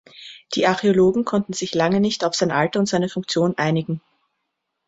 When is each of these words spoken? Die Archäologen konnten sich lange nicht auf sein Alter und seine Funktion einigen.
Die 0.55 0.65
Archäologen 0.65 1.25
konnten 1.25 1.53
sich 1.53 1.75
lange 1.75 1.99
nicht 1.99 2.23
auf 2.25 2.33
sein 2.33 2.49
Alter 2.49 2.79
und 2.79 2.87
seine 2.87 3.07
Funktion 3.07 3.55
einigen. 3.59 4.01